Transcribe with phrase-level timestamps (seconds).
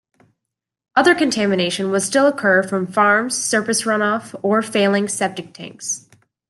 [0.95, 6.09] Other contamination would still occur from farms, surface runoff, or failing septic tanks.